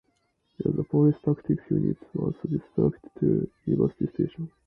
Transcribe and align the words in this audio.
The 0.57 0.83
Police 0.83 1.19
Tactical 1.23 1.61
Unit 1.77 1.95
was 2.15 2.33
dispatched 2.49 3.07
to 3.19 3.47
University 3.67 4.07
Station. 4.07 4.51